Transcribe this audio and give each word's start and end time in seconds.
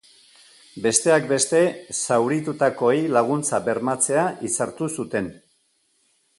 Besteak 0.85 1.27
beste 1.31 1.59
zauritutakoei 2.15 2.97
laguntza 3.19 3.61
bermatzea 3.69 4.27
hitzartu 4.47 4.93
zuten. 5.01 5.33